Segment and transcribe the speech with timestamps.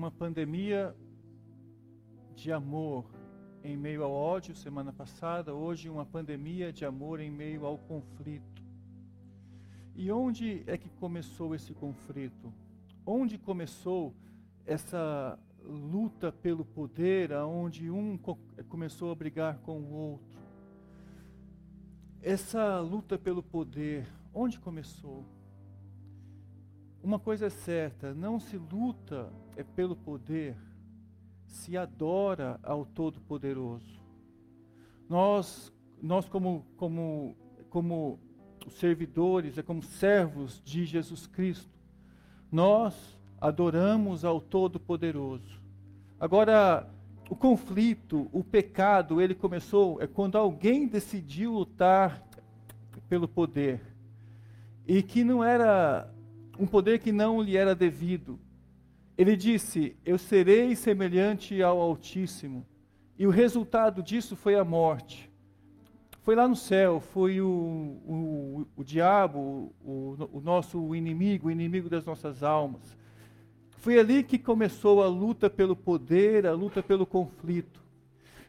[0.00, 0.96] uma pandemia
[2.34, 3.04] de amor
[3.62, 8.62] em meio ao ódio semana passada, hoje uma pandemia de amor em meio ao conflito.
[9.94, 12.50] E onde é que começou esse conflito?
[13.04, 14.14] Onde começou
[14.64, 18.18] essa luta pelo poder, aonde um
[18.70, 20.40] começou a brigar com o outro?
[22.22, 25.26] Essa luta pelo poder, onde começou?
[27.02, 30.54] Uma coisa é certa, não se luta é pelo poder,
[31.46, 33.98] se adora ao Todo-Poderoso.
[35.08, 37.34] Nós, nós como, como,
[37.70, 38.20] como
[38.68, 41.78] servidores, é como servos de Jesus Cristo,
[42.52, 45.58] nós adoramos ao Todo-Poderoso.
[46.20, 46.86] Agora,
[47.30, 52.22] o conflito, o pecado, ele começou é quando alguém decidiu lutar
[53.08, 53.80] pelo poder
[54.86, 56.12] e que não era
[56.60, 58.38] um poder que não lhe era devido.
[59.16, 62.66] Ele disse: Eu serei semelhante ao Altíssimo.
[63.18, 65.30] E o resultado disso foi a morte.
[66.22, 71.88] Foi lá no céu, foi o, o, o diabo, o, o nosso inimigo, o inimigo
[71.88, 72.96] das nossas almas.
[73.78, 77.82] Foi ali que começou a luta pelo poder, a luta pelo conflito.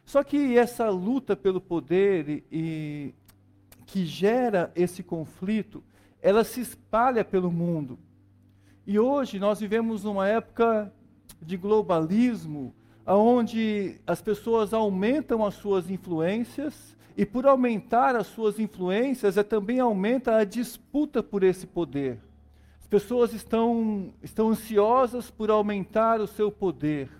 [0.04, 3.14] Só que essa luta pelo poder e, e
[3.86, 5.82] que gera esse conflito,
[6.22, 7.98] ela se espalha pelo mundo.
[8.86, 10.92] E hoje nós vivemos numa época
[11.40, 12.72] de globalismo,
[13.04, 19.80] onde as pessoas aumentam as suas influências, e por aumentar as suas influências, é também
[19.80, 22.18] aumenta a disputa por esse poder.
[22.80, 27.10] As pessoas estão, estão ansiosas por aumentar o seu poder.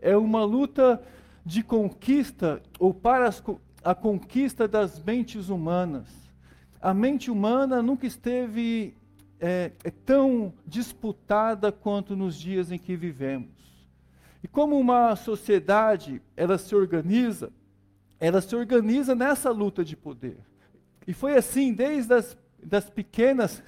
[0.00, 1.00] É uma luta
[1.46, 3.42] de conquista, ou para as,
[3.82, 6.21] a conquista das mentes humanas
[6.82, 8.94] a mente humana nunca esteve
[9.40, 13.50] é, é tão disputada quanto nos dias em que vivemos.
[14.42, 17.52] E como uma sociedade ela se organiza,
[18.18, 20.38] ela se organiza nessa luta de poder.
[21.06, 23.60] E foi assim desde as das pequenas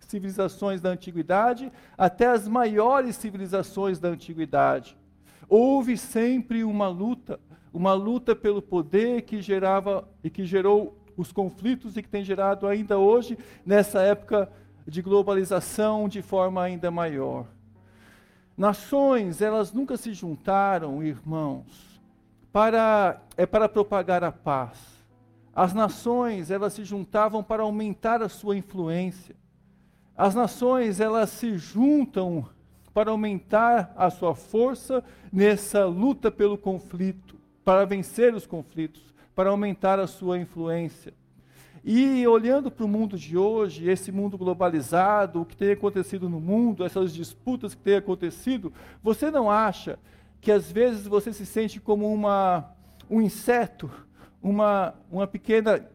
[0.00, 4.96] civilizações da antiguidade até as maiores civilizações da antiguidade.
[5.48, 7.40] Houve sempre uma luta,
[7.72, 12.66] uma luta pelo poder que gerava e que gerou os conflitos e que tem gerado
[12.68, 13.36] ainda hoje,
[13.66, 14.48] nessa época
[14.86, 17.44] de globalização, de forma ainda maior.
[18.56, 22.00] Nações, elas nunca se juntaram, irmãos,
[22.52, 24.78] para é para propagar a paz.
[25.54, 29.34] As nações, elas se juntavam para aumentar a sua influência.
[30.16, 32.48] As nações, elas se juntam
[32.94, 35.02] para aumentar a sua força
[35.32, 39.07] nessa luta pelo conflito, para vencer os conflitos
[39.38, 41.14] para aumentar a sua influência.
[41.84, 46.40] E olhando para o mundo de hoje, esse mundo globalizado, o que tem acontecido no
[46.40, 49.96] mundo, essas disputas que têm acontecido, você não acha
[50.40, 52.74] que às vezes você se sente como uma,
[53.08, 53.88] um inseto,
[54.42, 55.88] uma, uma pequena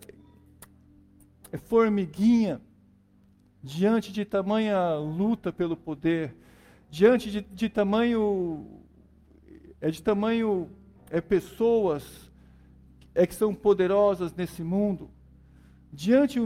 [1.66, 2.62] formiguinha,
[3.62, 6.34] diante de tamanha luta pelo poder,
[6.90, 8.66] diante de, de tamanho,
[9.82, 10.70] é de tamanho
[11.10, 12.32] é, pessoas
[13.16, 15.10] é que são poderosas nesse mundo,
[15.94, 16.40] diante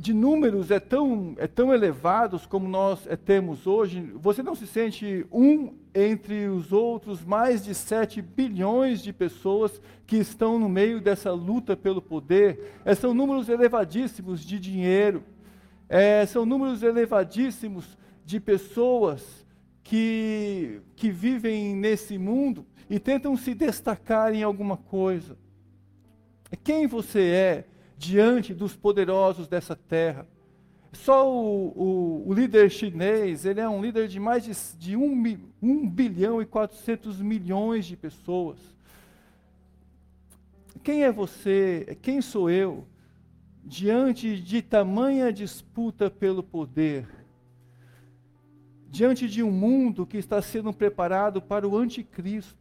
[0.00, 4.66] de números é tão, é tão elevados como nós é, temos hoje, você não se
[4.66, 11.00] sente um entre os outros mais de 7 bilhões de pessoas que estão no meio
[11.00, 12.74] dessa luta pelo poder.
[12.84, 15.22] É, são números elevadíssimos de dinheiro,
[15.88, 19.46] é, são números elevadíssimos de pessoas
[19.84, 25.38] que, que vivem nesse mundo e tentam se destacar em alguma coisa.
[26.56, 27.64] Quem você é
[27.96, 30.26] diante dos poderosos dessa terra?
[30.92, 35.50] Só o, o, o, líder chinês, ele é um líder de mais de, de 1,
[35.62, 38.58] 1 bilhão e 400 milhões de pessoas.
[40.82, 41.96] Quem é você?
[42.02, 42.86] Quem sou eu?
[43.64, 47.06] Diante de tamanha disputa pelo poder,
[48.88, 52.58] diante de um mundo que está sendo preparado para o anticristo.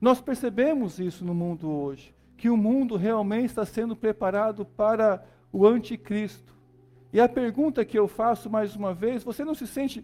[0.00, 5.22] Nós percebemos isso no mundo hoje que o mundo realmente está sendo preparado para
[5.52, 6.54] o anticristo.
[7.12, 10.02] E a pergunta que eu faço mais uma vez: você não se sente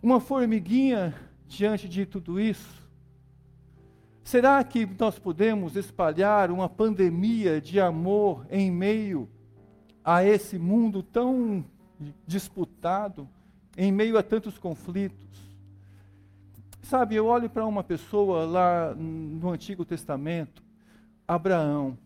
[0.00, 1.12] uma formiguinha
[1.48, 2.88] diante de tudo isso?
[4.22, 9.28] Será que nós podemos espalhar uma pandemia de amor em meio
[10.04, 11.64] a esse mundo tão
[12.24, 13.28] disputado,
[13.76, 15.26] em meio a tantos conflitos?
[16.80, 20.69] Sabe, eu olho para uma pessoa lá no Antigo Testamento,
[21.30, 21.96] Abraão.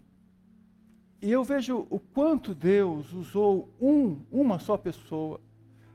[1.23, 5.41] E eu vejo o quanto Deus usou um, uma só pessoa.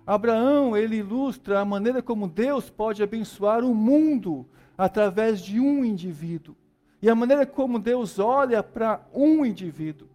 [0.03, 6.55] Abraão, ele ilustra a maneira como Deus pode abençoar o mundo através de um indivíduo.
[6.99, 10.07] E a maneira como Deus olha para um indivíduo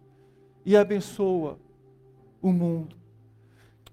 [0.65, 1.57] e abençoa
[2.41, 2.97] o mundo.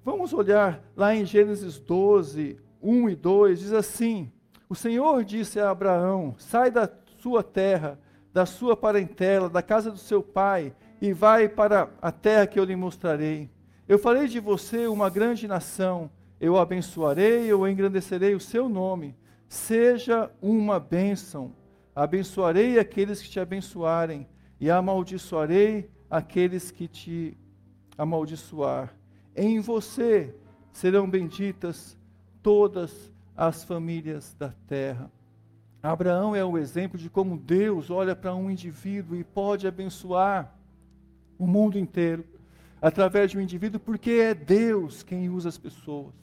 [0.04, 4.32] Vamos olhar lá em Gênesis 12, 1 e 2, diz assim:
[4.68, 6.90] O Senhor disse a Abraão: Sai da
[7.20, 8.00] sua terra,
[8.32, 12.64] da sua parentela, da casa do seu pai, e vai para a terra que eu
[12.64, 13.50] lhe mostrarei.
[13.88, 19.14] Eu farei de você uma grande nação, eu abençoarei, eu engrandecerei o seu nome.
[19.48, 21.52] Seja uma bênção.
[21.94, 24.26] Abençoarei aqueles que te abençoarem,
[24.58, 27.36] e amaldiçoarei aqueles que te
[27.98, 28.94] amaldiçoar.
[29.36, 30.34] Em você
[30.72, 31.98] serão benditas
[32.42, 35.10] todas as famílias da terra.
[35.82, 40.56] Abraão é o exemplo de como Deus olha para um indivíduo e pode abençoar
[41.36, 42.24] o mundo inteiro
[42.80, 46.14] através de um indivíduo, porque é Deus quem usa as pessoas.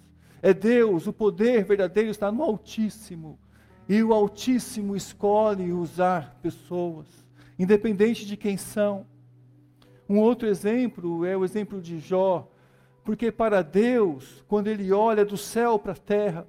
[0.41, 3.37] É Deus, o poder verdadeiro está no Altíssimo.
[3.87, 7.07] E o Altíssimo escolhe usar pessoas,
[7.57, 9.05] independente de quem são.
[10.07, 12.49] Um outro exemplo é o exemplo de Jó,
[13.03, 16.47] porque para Deus, quando ele olha do céu para a terra,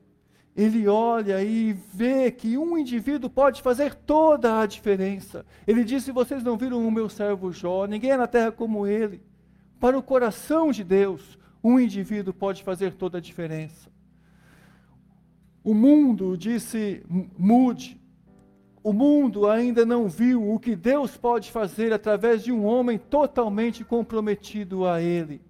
[0.63, 5.47] ele olha e vê que um indivíduo pode fazer toda a diferença.
[5.67, 9.23] Ele disse: Vocês não viram o meu servo Jó, ninguém é na terra como ele.
[9.79, 13.91] Para o coração de Deus, um indivíduo pode fazer toda a diferença.
[15.65, 17.99] O mundo, disse Mude,
[18.83, 23.83] o mundo ainda não viu o que Deus pode fazer através de um homem totalmente
[23.83, 25.41] comprometido a Ele.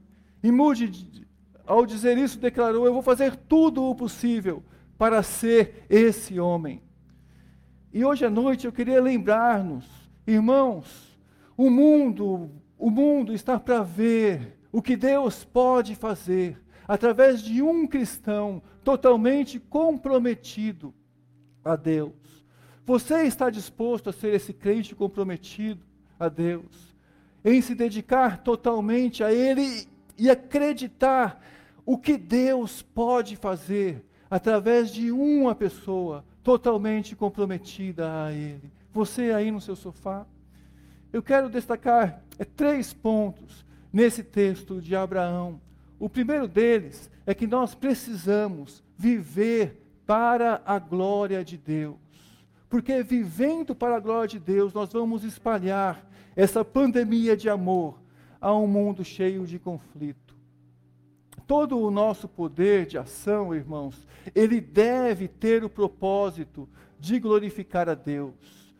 [0.40, 1.26] E Mude,
[1.66, 4.62] ao dizer isso, declarou: Eu vou fazer tudo o possível
[5.00, 6.82] para ser esse homem.
[7.90, 9.86] E hoje à noite eu queria lembrar-nos,
[10.26, 11.18] irmãos,
[11.56, 17.86] o mundo o mundo está para ver o que Deus pode fazer através de um
[17.86, 20.92] cristão totalmente comprometido
[21.64, 22.44] a Deus.
[22.84, 25.82] Você está disposto a ser esse crente comprometido
[26.18, 26.94] a Deus,
[27.42, 29.88] em se dedicar totalmente a Ele
[30.18, 31.42] e acreditar
[31.86, 38.70] o que Deus pode fazer através de uma pessoa totalmente comprometida a Ele?
[38.92, 40.24] Você aí no seu sofá?
[41.12, 45.60] Eu quero destacar é, três pontos nesse texto de Abraão.
[45.98, 51.96] O primeiro deles é que nós precisamos viver para a glória de Deus.
[52.68, 58.00] Porque vivendo para a glória de Deus, nós vamos espalhar essa pandemia de amor
[58.40, 60.34] a um mundo cheio de conflito.
[61.50, 64.06] Todo o nosso poder de ação, irmãos,
[64.36, 68.72] ele deve ter o propósito de glorificar a Deus.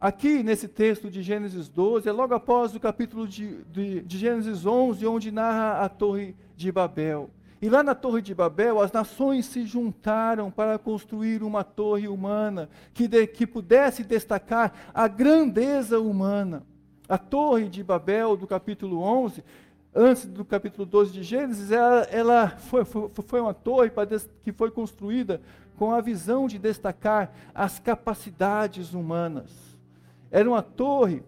[0.00, 4.64] Aqui nesse texto de Gênesis 12, é logo após o capítulo de, de, de, Gênesis
[4.64, 7.28] 11, onde narra a Torre de Babel.
[7.60, 12.70] E lá na Torre de Babel, as nações se juntaram para construir uma torre humana
[12.94, 16.62] que, de, que pudesse destacar a grandeza humana.
[17.08, 19.42] A Torre de Babel, do capítulo 11,
[19.94, 23.90] antes do capítulo 12 de Gênesis, ela, ela foi, foi, foi, uma torre
[24.42, 25.40] que foi construída
[25.76, 29.50] com a visão de destacar as capacidades humanas.
[30.30, 31.22] Era uma torre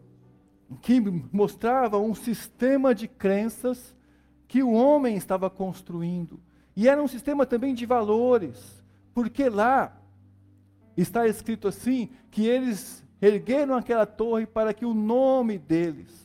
[0.81, 3.94] que mostrava um sistema de crenças
[4.49, 6.40] que o homem estava construindo.
[6.75, 8.82] E era um sistema também de valores,
[9.12, 9.96] porque lá
[10.96, 16.24] está escrito assim que eles ergueram aquela torre para que o nome deles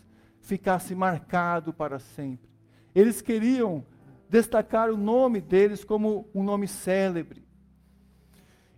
[0.49, 2.49] ficasse marcado para sempre.
[2.95, 3.85] Eles queriam
[4.27, 7.45] destacar o nome deles como um nome célebre.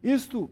[0.03, 0.51] Isto,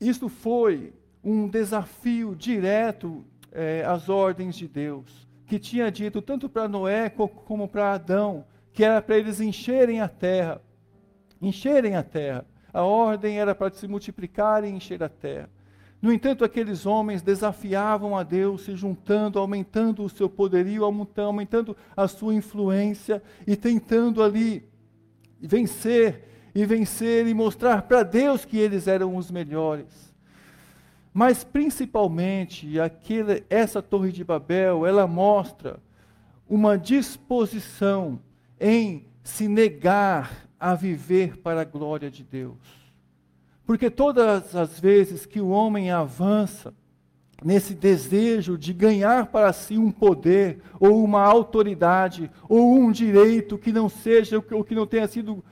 [0.00, 6.68] isto foi um desafio direto é, às ordens de Deus, que tinha dito tanto para
[6.68, 10.62] Noé como para Adão, que era para eles encherem a terra.
[11.42, 12.46] Encherem a terra.
[12.72, 15.50] A ordem era para se multiplicar e encher a terra.
[16.04, 22.06] No entanto, aqueles homens desafiavam a Deus, se juntando, aumentando o seu poderio, aumentando a
[22.06, 24.68] sua influência e tentando ali
[25.40, 30.14] vencer e vencer e mostrar para Deus que eles eram os melhores.
[31.10, 35.80] Mas principalmente aquele, essa torre de Babel, ela mostra
[36.46, 38.20] uma disposição
[38.60, 42.83] em se negar a viver para a glória de Deus.
[43.66, 46.74] Porque todas as vezes que o homem avança
[47.42, 53.72] nesse desejo de ganhar para si um poder, ou uma autoridade, ou um direito que
[53.72, 55.44] não seja o que não tenha sido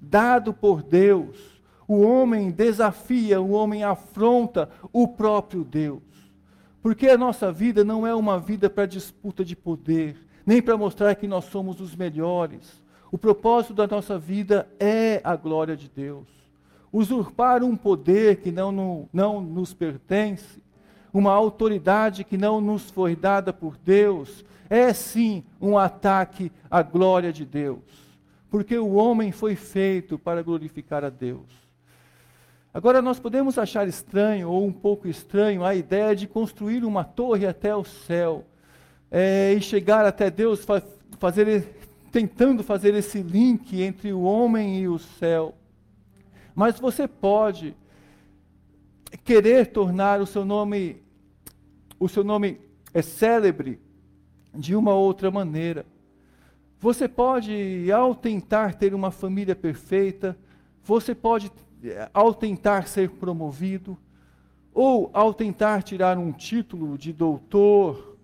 [0.00, 1.36] dado por Deus,
[1.86, 6.02] o homem desafia, o homem afronta o próprio Deus.
[6.82, 11.14] Porque a nossa vida não é uma vida para disputa de poder, nem para mostrar
[11.14, 12.82] que nós somos os melhores.
[13.10, 16.37] O propósito da nossa vida é a glória de Deus.
[16.98, 20.60] Usurpar um poder que não, no, não nos pertence,
[21.12, 27.32] uma autoridade que não nos foi dada por Deus, é sim um ataque à glória
[27.32, 27.84] de Deus.
[28.50, 31.46] Porque o homem foi feito para glorificar a Deus.
[32.74, 37.46] Agora, nós podemos achar estranho ou um pouco estranho a ideia de construir uma torre
[37.46, 38.44] até o céu
[39.08, 40.66] é, e chegar até Deus,
[41.20, 41.64] fazer
[42.10, 45.54] tentando fazer esse link entre o homem e o céu.
[46.58, 47.72] Mas você pode
[49.22, 51.00] querer tornar o seu nome
[52.00, 52.60] o seu nome
[52.92, 53.80] é célebre
[54.52, 55.86] de uma outra maneira.
[56.80, 60.36] Você pode, ao tentar ter uma família perfeita,
[60.82, 61.52] você pode,
[62.12, 63.96] ao tentar ser promovido,
[64.74, 68.18] ou ao tentar tirar um título de doutor,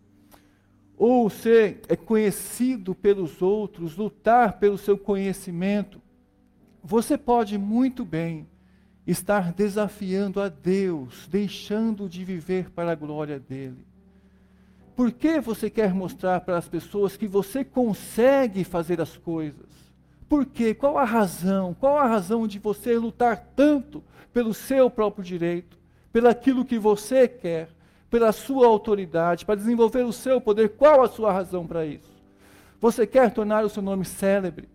[0.97, 6.03] ou ser é conhecido pelos outros, lutar pelo seu conhecimento,
[6.85, 8.47] você pode muito bem
[9.07, 13.85] estar desafiando a Deus, deixando de viver para a glória dele.
[14.95, 19.67] Por que você quer mostrar para as pessoas que você consegue fazer as coisas?
[20.29, 20.75] Por quê?
[20.75, 21.75] Qual a razão?
[21.75, 25.79] Qual a razão de você lutar tanto pelo seu próprio direito,
[26.13, 27.69] pelaquilo que você quer?
[28.15, 30.77] pela sua autoridade, para desenvolver o seu poder.
[30.77, 32.15] Qual a sua razão para isso?
[32.81, 34.69] Você quer tornar o seu nome célebre?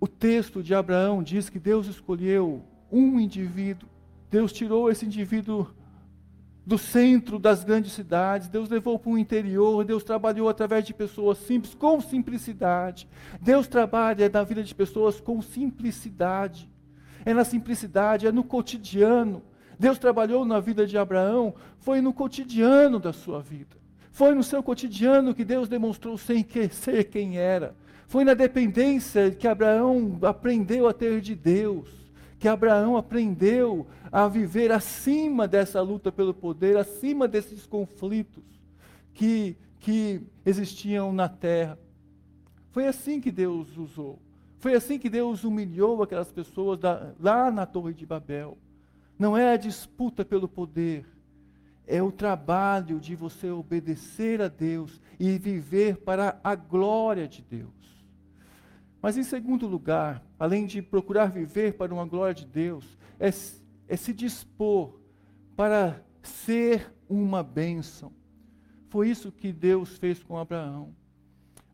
[0.00, 3.86] O texto de Abraão diz que Deus escolheu um indivíduo,
[4.30, 5.68] Deus tirou esse indivíduo
[6.64, 11.36] do centro das grandes cidades, Deus levou para o interior, Deus trabalhou através de pessoas
[11.38, 13.06] simples, com simplicidade.
[13.42, 16.70] Deus trabalha na vida de pessoas com simplicidade.
[17.22, 19.42] É na simplicidade, é no cotidiano.
[19.78, 23.76] Deus trabalhou na vida de Abraão, foi no cotidiano da sua vida.
[24.12, 27.74] Foi no seu cotidiano que Deus demonstrou sem que, ser quem era.
[28.10, 31.88] Foi na dependência que Abraão aprendeu a ter de Deus,
[32.40, 38.42] que Abraão aprendeu a viver acima dessa luta pelo poder, acima desses conflitos
[39.14, 41.78] que, que existiam na terra.
[42.72, 44.18] Foi assim que Deus usou.
[44.58, 48.58] Foi assim que Deus humilhou aquelas pessoas da, lá na Torre de Babel
[49.16, 51.06] não é a disputa pelo poder,
[51.86, 57.99] é o trabalho de você obedecer a Deus e viver para a glória de Deus.
[59.02, 63.96] Mas em segundo lugar, além de procurar viver para uma glória de Deus, é, é
[63.96, 64.98] se dispor
[65.56, 68.12] para ser uma bênção.
[68.88, 70.94] Foi isso que Deus fez com Abraão.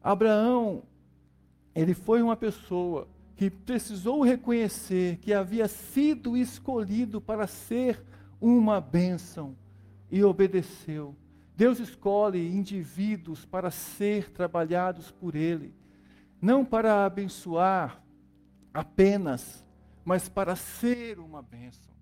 [0.02, 0.82] Abraão,
[1.74, 8.02] ele foi uma pessoa que precisou reconhecer que havia sido escolhido para ser
[8.40, 9.56] uma bênção
[10.10, 11.14] e obedeceu.
[11.56, 15.72] Deus escolhe indivíduos para ser trabalhados por Ele,
[16.40, 18.02] não para abençoar
[18.72, 19.64] apenas,
[20.04, 21.94] mas para ser uma bênção.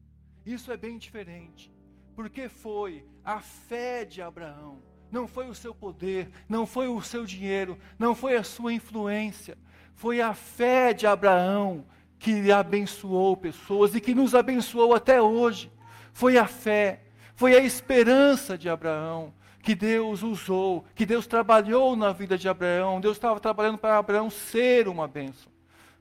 [0.45, 1.73] Isso é bem diferente,
[2.15, 7.25] porque foi a fé de Abraão, não foi o seu poder, não foi o seu
[7.25, 9.57] dinheiro, não foi a sua influência,
[9.95, 11.87] foi a fé de Abraão
[12.19, 15.71] que abençoou pessoas e que nos abençoou até hoje.
[16.13, 17.03] Foi a fé,
[17.35, 19.33] foi a esperança de Abraão
[19.65, 23.01] que Deus usou, que Deus trabalhou na vida de Abraão.
[23.01, 25.51] Deus estava trabalhando para Abraão ser uma bênção.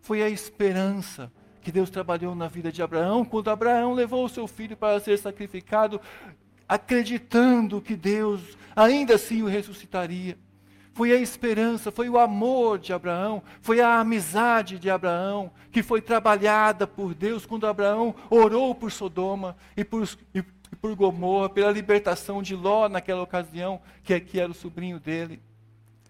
[0.01, 4.47] Foi a esperança que Deus trabalhou na vida de Abraão quando Abraão levou o seu
[4.47, 6.01] filho para ser sacrificado,
[6.67, 10.37] acreditando que Deus ainda assim o ressuscitaria
[10.93, 16.01] foi a esperança, foi o amor de Abraão, foi a amizade de Abraão, que foi
[16.01, 20.43] trabalhada por Deus quando Abraão orou por Sodoma e por, e
[20.83, 25.41] por Gomorra, pela libertação de Ló naquela ocasião, que aqui era o sobrinho dele.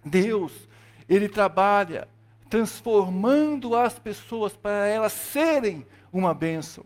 [0.04, 0.68] Deus,
[1.08, 2.08] ele trabalha
[2.50, 6.84] transformando as pessoas para elas serem uma bênção.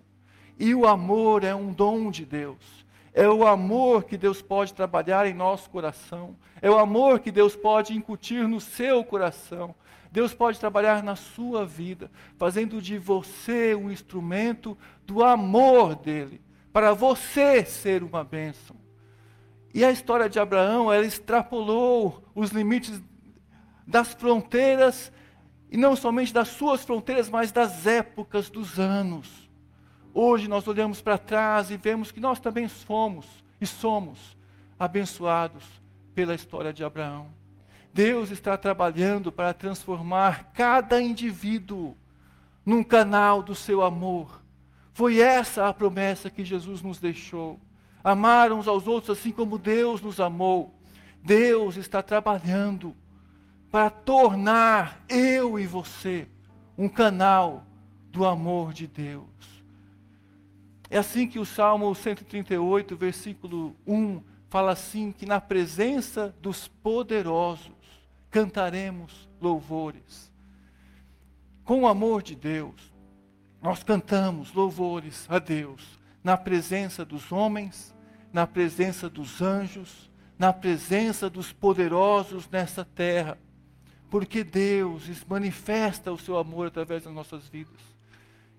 [0.60, 2.86] E o amor é um dom de Deus.
[3.14, 6.36] É o amor que Deus pode trabalhar em nosso coração.
[6.62, 9.74] É o amor que Deus pode incutir no seu coração.
[10.12, 16.42] Deus pode trabalhar na sua vida, fazendo de você um instrumento do amor dele,
[16.78, 18.76] para você ser uma bênção.
[19.74, 23.02] E a história de Abraão, ela extrapolou os limites
[23.88, 25.12] das fronteiras,
[25.72, 29.50] e não somente das suas fronteiras, mas das épocas, dos anos.
[30.14, 33.26] Hoje nós olhamos para trás e vemos que nós também fomos
[33.60, 34.38] e somos
[34.78, 35.64] abençoados
[36.14, 37.26] pela história de Abraão.
[37.92, 41.98] Deus está trabalhando para transformar cada indivíduo
[42.64, 44.46] num canal do seu amor.
[44.98, 47.60] Foi essa a promessa que Jesus nos deixou.
[48.04, 50.74] Amar uns aos outros assim como Deus nos amou.
[51.24, 52.96] Deus está trabalhando
[53.70, 56.28] para tornar eu e você
[56.76, 57.64] um canal
[58.12, 59.28] do amor de Deus.
[60.90, 67.70] É assim que o Salmo 138, versículo 1, fala assim: que na presença dos poderosos
[68.32, 70.32] cantaremos louvores.
[71.64, 72.97] Com o amor de Deus,
[73.62, 77.96] nós cantamos louvores a Deus na presença dos homens,
[78.32, 83.38] na presença dos anjos, na presença dos poderosos nessa terra,
[84.10, 87.82] porque Deus manifesta o seu amor através das nossas vidas.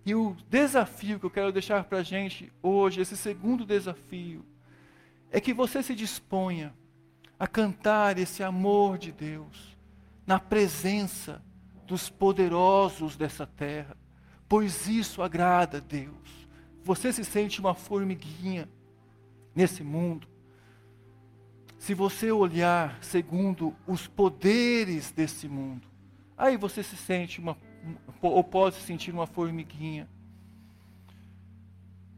[0.04, 4.44] E o desafio que eu quero deixar para a gente hoje, esse segundo desafio,
[5.30, 6.74] é que você se disponha
[7.38, 9.76] a cantar esse amor de Deus
[10.26, 11.42] na presença
[11.86, 13.96] dos poderosos dessa terra,
[14.48, 16.48] pois isso agrada a Deus.
[16.82, 18.68] Você se sente uma formiguinha
[19.54, 20.26] nesse mundo.
[21.78, 25.86] Se você olhar segundo os poderes desse mundo,
[26.36, 27.56] aí você se sente uma,
[28.22, 30.08] ou pode se sentir uma formiguinha.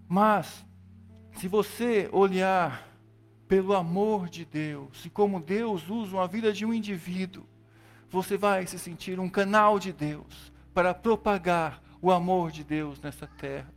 [0.08, 0.64] Mas,
[1.32, 2.88] se você olhar
[3.46, 7.44] pelo amor de Deus e como Deus usa a vida de um indivíduo,
[8.08, 13.26] você vai se sentir um canal de Deus para propagar o amor de Deus nessa
[13.26, 13.72] terra.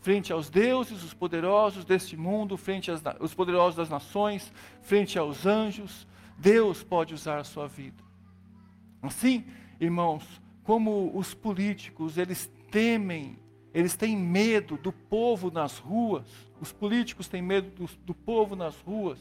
[0.00, 4.52] Frente aos deuses, os poderosos deste mundo, frente aos poderosos das nações,
[4.82, 6.06] frente aos anjos,
[6.38, 8.02] Deus pode usar a sua vida.
[9.02, 9.44] Assim,
[9.80, 13.38] irmãos, como os políticos, eles temem,
[13.74, 16.26] eles têm medo do povo nas ruas,
[16.60, 19.18] os políticos têm medo do, do povo nas ruas.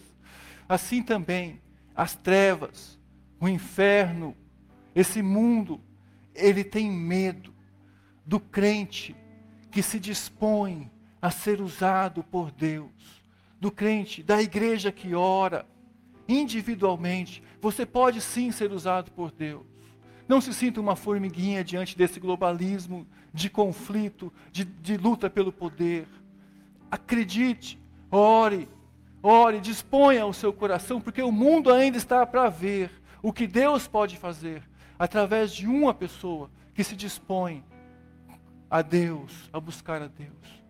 [0.69, 1.59] Assim também,
[1.95, 2.99] as trevas,
[3.39, 4.35] o inferno,
[4.93, 5.81] esse mundo,
[6.35, 7.56] ele tem medo
[8.27, 9.15] do crente
[9.71, 10.91] que se dispõe
[11.21, 12.91] a ser usado por Deus,
[13.59, 15.65] do crente, da igreja que ora,
[16.27, 17.41] individualmente.
[17.61, 19.65] Você pode sim ser usado por Deus.
[20.27, 26.05] Não se sinta uma formiguinha diante desse globalismo de conflito, de, de luta pelo poder.
[26.91, 27.79] Acredite,
[28.11, 28.67] ore,
[29.23, 33.87] ore, disponha o seu coração, porque o mundo ainda está para ver o que Deus
[33.87, 34.61] pode fazer
[34.99, 37.63] através de uma pessoa que se dispõe
[38.69, 40.61] a Deus, a buscar a Deus.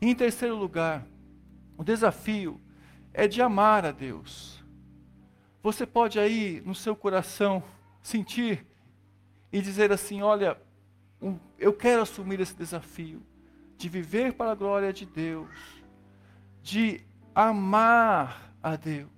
[0.00, 1.06] Em terceiro lugar,
[1.76, 2.60] o desafio
[3.12, 4.62] é de amar a Deus.
[5.62, 7.62] Você pode aí no seu coração
[8.02, 8.66] sentir
[9.50, 10.60] e dizer assim: olha,
[11.58, 13.22] eu quero assumir esse desafio
[13.78, 15.48] de viver para a glória de Deus,
[16.62, 17.00] de
[17.34, 19.10] amar a Deus.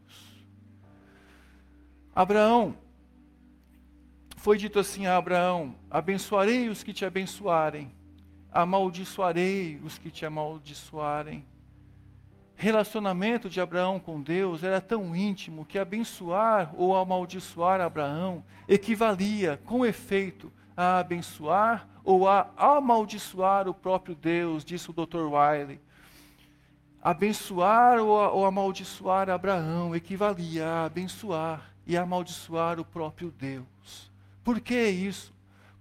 [2.15, 2.77] Abraão,
[4.37, 7.93] foi dito assim a Abraão: abençoarei os que te abençoarem,
[8.63, 11.45] amaldiçoarei os que te amaldiçoarem.
[12.55, 19.85] Relacionamento de Abraão com Deus era tão íntimo que abençoar ou amaldiçoar Abraão equivalia, com
[19.85, 25.27] efeito, a abençoar ou a amaldiçoar o próprio Deus, disse o Dr.
[25.27, 25.79] Wiley.
[27.03, 34.11] Abençoar ou, ou amaldiçoar Abraão equivalia a abençoar e amaldiçoar o próprio Deus.
[34.43, 35.36] Por que isso?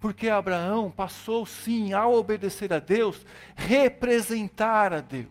[0.05, 5.25] Porque Abraão passou sim, ao obedecer a Deus, representar a Deus,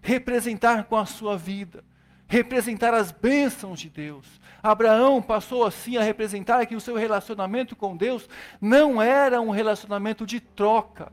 [0.00, 1.84] representar com a sua vida,
[2.26, 4.24] representar as bênçãos de Deus,
[4.62, 8.26] Abraão passou assim a representar que o seu relacionamento com Deus
[8.58, 11.12] não era um relacionamento de troca.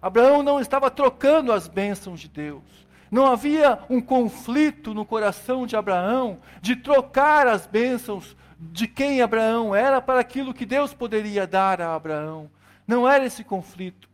[0.00, 2.62] Abraão não estava trocando as bênçãos de Deus.
[3.10, 8.34] Não havia um conflito no coração de Abraão de trocar as bênçãos
[8.70, 12.50] de quem Abraão era para aquilo que Deus poderia dar a Abraão.
[12.86, 14.08] Não era esse conflito.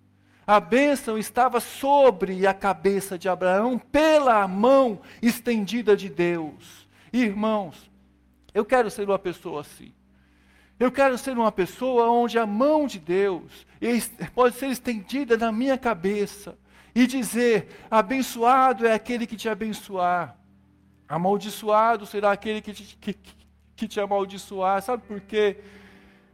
[0.46, 6.88] A bênção estava sobre a cabeça de Abraão pela mão estendida de Deus.
[7.12, 7.90] Irmãos,
[8.54, 9.92] eu quero ser uma pessoa assim.
[10.80, 13.66] Eu quero ser uma pessoa onde a mão de Deus
[14.34, 16.56] pode ser estendida na minha cabeça
[16.94, 20.36] e dizer: abençoado é aquele que te abençoar,
[21.06, 23.12] amaldiçoado será aquele que te, que,
[23.78, 24.82] que te amaldiçoar.
[24.82, 25.56] Sabe por quê?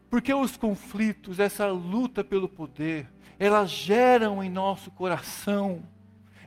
[0.09, 3.07] Porque os conflitos, essa luta pelo poder,
[3.38, 5.83] elas geram em nosso coração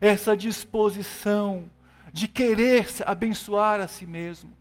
[0.02, 1.70] essa disposição
[2.12, 4.52] de querer abençoar a si mesmo.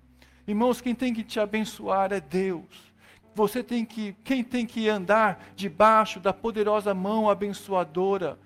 [0.46, 2.92] Irmãos, quem tem que te abençoar é Deus.
[3.34, 8.38] Você tem que, quem tem que andar debaixo da poderosa mão abençoadora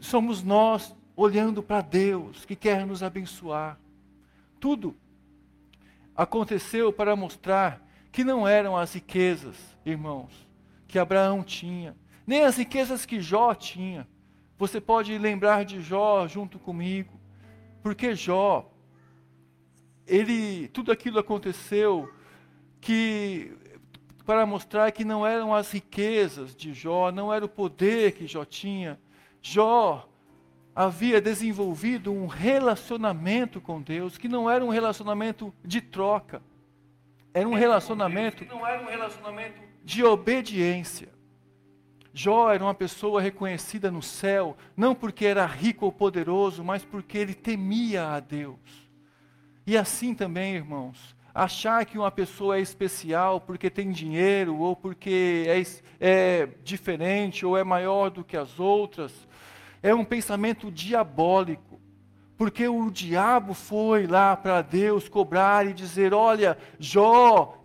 [0.00, 3.78] somos nós olhando para Deus que quer nos abençoar.
[4.60, 4.96] Tudo
[6.18, 9.54] aconteceu para mostrar que não eram as riquezas,
[9.86, 10.32] irmãos,
[10.88, 14.04] que Abraão tinha, nem as riquezas que Jó tinha.
[14.58, 17.20] Você pode lembrar de Jó junto comigo,
[17.80, 18.68] porque Jó
[20.08, 22.12] ele, tudo aquilo aconteceu
[22.80, 23.56] que
[24.24, 28.44] para mostrar que não eram as riquezas de Jó, não era o poder que Jó
[28.44, 28.98] tinha.
[29.40, 30.08] Jó
[30.78, 36.40] havia desenvolvido um relacionamento com Deus que não era um relacionamento de troca.
[37.34, 41.08] Era um relacionamento, era um relacionamento de obediência.
[42.14, 47.18] Jó era uma pessoa reconhecida no céu, não porque era rico ou poderoso, mas porque
[47.18, 48.88] ele temia a Deus.
[49.66, 55.44] E assim também, irmãos, achar que uma pessoa é especial porque tem dinheiro, ou porque
[55.48, 55.60] é,
[56.00, 59.27] é diferente, ou é maior do que as outras,
[59.82, 61.80] é um pensamento diabólico.
[62.36, 67.58] Porque o diabo foi lá para Deus cobrar e dizer: Olha, Jó,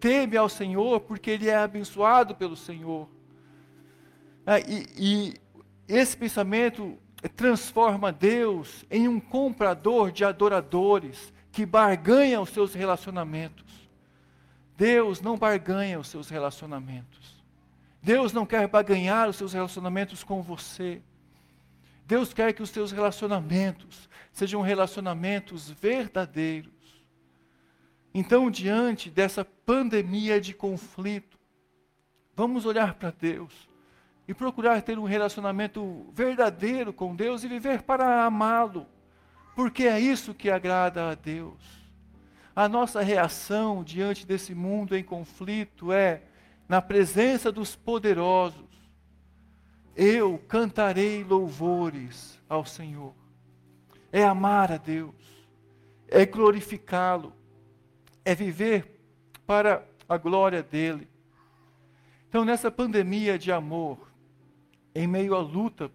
[0.00, 3.08] teme ao Senhor, porque ele é abençoado pelo Senhor.
[4.44, 5.34] Ah, e, e
[5.86, 6.98] esse pensamento
[7.36, 13.88] transforma Deus em um comprador de adoradores que barganha os seus relacionamentos.
[14.76, 17.42] Deus não barganha os seus relacionamentos.
[18.00, 21.02] Deus não quer barganhar os seus relacionamentos com você.
[22.08, 27.04] Deus quer que os seus relacionamentos sejam relacionamentos verdadeiros.
[28.14, 31.38] Então, diante dessa pandemia de conflito,
[32.34, 33.68] vamos olhar para Deus
[34.26, 38.86] e procurar ter um relacionamento verdadeiro com Deus e viver para amá-lo,
[39.54, 41.60] porque é isso que agrada a Deus.
[42.56, 46.22] A nossa reação diante desse mundo em conflito é,
[46.66, 48.67] na presença dos poderosos,
[49.98, 53.12] eu cantarei louvores ao Senhor.
[54.12, 55.12] É amar a Deus,
[56.06, 57.32] é glorificá-lo,
[58.24, 59.02] é viver
[59.44, 61.08] para a glória dele.
[62.28, 63.98] Então, nessa pandemia de amor,
[64.94, 65.90] em meio à luta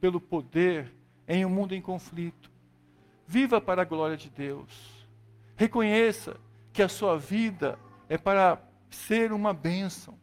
[0.00, 0.90] pelo poder,
[1.28, 2.50] em um mundo em conflito,
[3.26, 5.06] viva para a glória de Deus.
[5.54, 6.40] Reconheça
[6.72, 8.58] que a sua vida é para
[8.90, 10.18] ser uma bênção.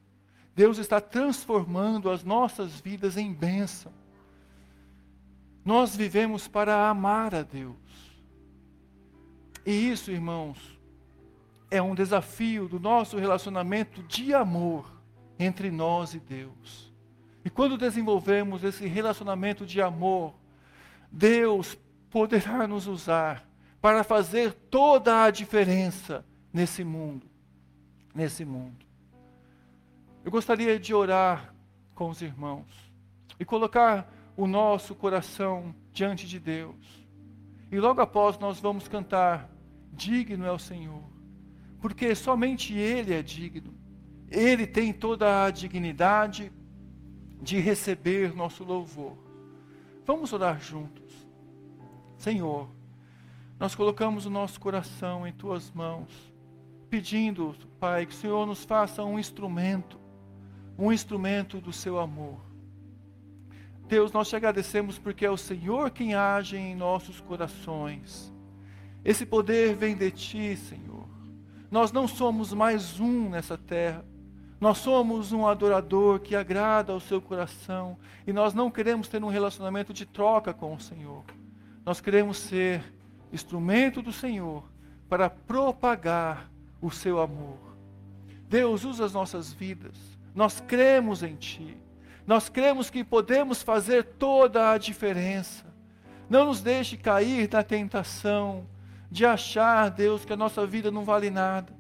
[0.60, 3.94] Deus está transformando as nossas vidas em bênção.
[5.64, 7.78] Nós vivemos para amar a Deus.
[9.66, 10.78] E isso, irmãos,
[11.72, 14.92] é um desafio do nosso relacionamento de amor
[15.40, 16.94] entre nós e Deus.
[17.46, 20.34] E quando desenvolvemos esse relacionamento de amor,
[21.10, 21.78] Deus
[22.10, 23.48] poderá nos usar
[23.80, 27.26] para fazer toda a diferença nesse mundo,
[28.14, 28.89] nesse mundo.
[30.24, 31.54] Eu gostaria de orar
[31.96, 32.68] com os irmãos
[33.40, 37.08] e colocar o nosso coração diante de Deus.
[37.72, 39.50] E logo após nós vamos cantar:
[39.94, 41.04] Digno é o Senhor,
[41.82, 43.74] porque somente Ele é digno.
[44.30, 46.52] Ele tem toda a dignidade
[47.42, 49.18] de receber nosso louvor.
[50.06, 51.28] Vamos orar juntos.
[52.18, 52.70] Senhor,
[53.58, 56.12] nós colocamos o nosso coração em tuas mãos,
[56.90, 60.00] pedindo, Pai, que o Senhor nos faça um instrumento
[60.80, 62.40] um instrumento do seu amor.
[63.86, 68.34] Deus, nós te agradecemos porque é o Senhor quem age em nossos corações.
[69.04, 71.06] Esse poder vem de ti, Senhor.
[71.70, 74.06] Nós não somos mais um nessa terra.
[74.62, 79.30] Nós somos um adorador que agrada ao seu coração e nós não queremos ter um
[79.30, 81.26] relacionamento de troca com o Senhor.
[81.86, 82.84] Nós queremos ser
[83.34, 84.64] instrumento do Senhor
[85.10, 86.50] para propagar
[86.82, 87.58] o seu amor.
[88.48, 91.78] Deus usa as nossas vidas nós cremos em Ti.
[92.26, 95.66] Nós cremos que podemos fazer toda a diferença.
[96.30, 98.68] Não nos deixe cair na tentação
[99.10, 101.74] de achar, Deus, que a nossa vida não vale nada.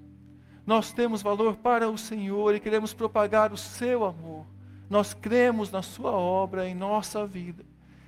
[0.65, 4.45] Nós temos valor para o Senhor e queremos propagar o Seu amor.
[4.89, 7.63] Nós cremos na Sua obra em nossa vida.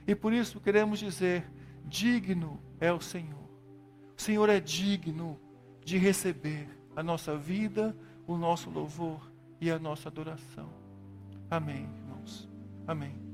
[0.07, 1.47] E por isso queremos dizer:
[1.85, 3.49] digno é o Senhor.
[4.17, 5.39] O Senhor é digno
[5.85, 9.30] de receber a nossa vida, o nosso louvor
[9.61, 10.69] e a nossa adoração.
[11.49, 12.49] Amém, irmãos.
[12.87, 13.30] Amém.